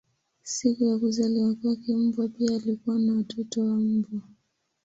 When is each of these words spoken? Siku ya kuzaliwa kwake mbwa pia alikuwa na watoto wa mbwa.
Siku 0.43 0.83
ya 0.85 0.97
kuzaliwa 0.97 1.55
kwake 1.55 1.95
mbwa 1.95 2.27
pia 2.29 2.55
alikuwa 2.55 2.99
na 2.99 3.13
watoto 3.13 3.61
wa 3.65 3.75
mbwa. 3.75 4.21